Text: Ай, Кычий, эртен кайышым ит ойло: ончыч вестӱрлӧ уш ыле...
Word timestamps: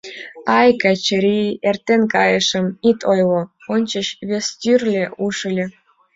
Ай, 0.59 0.69
Кычий, 0.81 1.45
эртен 1.69 2.01
кайышым 2.13 2.65
ит 2.89 2.99
ойло: 3.11 3.41
ончыч 3.73 4.07
вестӱрлӧ 4.29 5.03
уш 5.25 5.37
ыле... 5.49 5.65